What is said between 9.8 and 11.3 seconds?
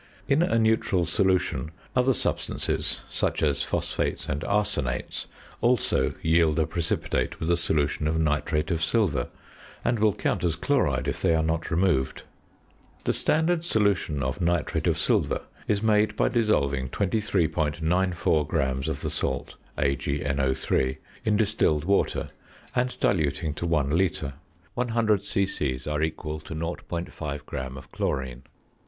and will count as chloride if